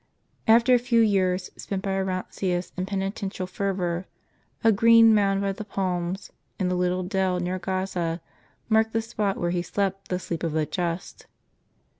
After 0.47 0.73
a 0.73 0.79
few 0.79 0.99
years, 0.99 1.51
spent 1.57 1.83
by 1.83 1.91
Orontius 1.91 2.71
in 2.75 2.87
penitential 2.87 3.45
fervor, 3.45 4.07
a 4.63 4.71
green 4.71 5.13
mound 5.13 5.41
by 5.41 5.51
the 5.51 5.63
palms, 5.63 6.31
in 6.59 6.69
the 6.69 6.75
little 6.75 7.03
dell 7.03 7.39
near 7.39 7.59
Gaza, 7.59 8.19
marked 8.67 8.93
the 8.93 9.01
spot 9.03 9.37
where 9.37 9.51
he 9.51 9.61
slept 9.61 10.07
the 10.07 10.17
sleep 10.17 10.41
of 10.41 10.53
the 10.53 10.65
just. 10.65 11.27